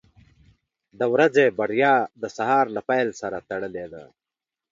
•د 0.99 1.01
ورځې 1.13 1.45
بریا 1.57 1.95
د 2.21 2.23
سهار 2.37 2.65
له 2.75 2.81
پیل 2.89 3.09
سره 3.21 3.37
تړلې 3.49 3.85
ده. 3.93 4.03